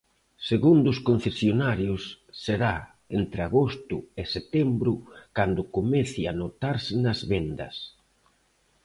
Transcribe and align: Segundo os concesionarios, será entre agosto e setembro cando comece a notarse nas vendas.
Segundo 0.49 0.87
os 0.93 0.99
concesionarios, 1.09 2.01
será 2.43 2.75
entre 3.19 3.39
agosto 3.49 3.97
e 4.21 4.23
setembro 4.35 4.93
cando 5.37 5.61
comece 5.75 6.21
a 6.25 6.33
notarse 6.41 6.93
nas 7.05 7.19
vendas. 7.31 7.75